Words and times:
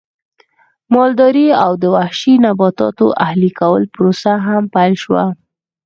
مالدارۍ 0.93 1.47
او 1.63 1.71
د 1.81 1.83
وحشي 1.95 2.33
نباتاتو 2.45 3.05
اهلي 3.25 3.51
کولو 3.59 3.91
پروسه 3.95 4.31
هم 4.47 4.63
پیل 4.75 4.93
شوه 5.03 5.25